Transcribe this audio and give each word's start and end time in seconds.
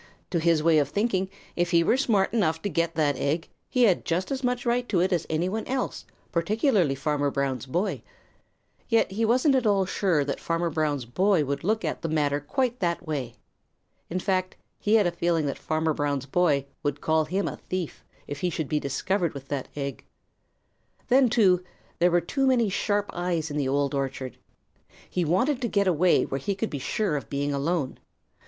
To 0.31 0.39
his 0.39 0.63
way 0.63 0.79
of 0.79 0.89
thinking, 0.89 1.29
if 1.55 1.69
he 1.69 1.83
were 1.83 1.95
smart 1.95 2.33
enough 2.33 2.59
to 2.63 2.69
get 2.69 2.95
that 2.95 3.15
egg, 3.17 3.47
he 3.69 3.83
had 3.83 4.03
just 4.03 4.31
as 4.31 4.43
much 4.43 4.65
right 4.65 4.89
to 4.89 4.99
it 4.99 5.13
as 5.13 5.27
any 5.29 5.47
one 5.47 5.63
else, 5.67 6.05
particularly 6.31 6.95
Farmer 6.95 7.29
Brown's 7.29 7.67
boy. 7.67 8.01
Yet 8.89 9.11
he 9.11 9.25
wasn't 9.25 9.53
at 9.53 9.67
all 9.67 9.85
sure 9.85 10.25
that 10.25 10.39
Farmer 10.39 10.71
Brown's 10.71 11.05
boy 11.05 11.45
would 11.45 11.63
look 11.63 11.85
at 11.85 12.01
the 12.01 12.09
matter 12.09 12.39
quite 12.39 12.79
that 12.79 13.05
way. 13.05 13.35
In 14.09 14.19
fact, 14.19 14.55
he 14.79 14.95
had 14.95 15.05
a 15.05 15.11
feeling 15.11 15.45
that 15.45 15.59
Farmer 15.59 15.93
Brown's 15.93 16.25
boy 16.25 16.65
would 16.81 16.99
call 16.99 17.25
him 17.25 17.47
a 17.47 17.57
thief 17.57 18.03
if 18.25 18.39
he 18.39 18.49
should 18.49 18.69
be 18.69 18.79
discovered 18.79 19.35
with 19.35 19.49
that 19.49 19.67
egg. 19.75 20.03
Then, 21.09 21.29
too, 21.29 21.63
there 21.99 22.09
were 22.09 22.21
too 22.21 22.47
many 22.47 22.69
sharp 22.69 23.11
eyes 23.13 23.51
in 23.51 23.57
the 23.57 23.67
Old 23.69 23.93
Orchard. 23.93 24.39
He 25.07 25.23
wanted 25.23 25.61
to 25.61 25.67
get 25.67 25.85
away 25.85 26.23
where 26.23 26.39
he 26.39 26.55
could 26.55 26.71
be 26.71 26.79
sure 26.79 27.15
of 27.15 27.29
being 27.29 27.53
alone. 27.53 27.99